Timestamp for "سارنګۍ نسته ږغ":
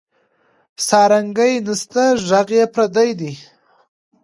0.87-2.47